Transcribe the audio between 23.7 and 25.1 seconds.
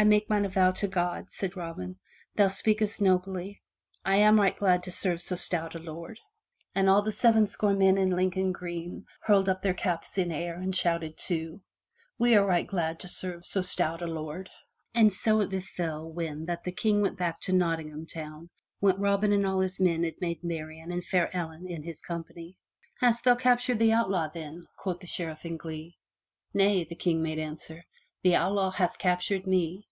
the outlaw then? quoth the